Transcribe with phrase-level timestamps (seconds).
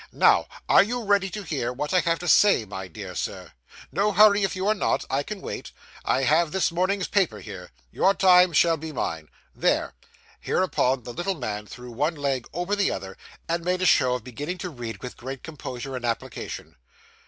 [0.11, 3.51] Now, are you ready to hear what I have to say, my dear Sir?
[3.91, 5.71] No hurry; if you are not, I can wait.
[6.03, 7.69] I have this morning's paper here.
[7.91, 9.29] Your time shall be mine.
[9.53, 9.93] There!'
[10.39, 13.15] Hereupon, the little man threw one leg over the other,
[13.47, 16.77] and made a show of beginning to read with great composure and application.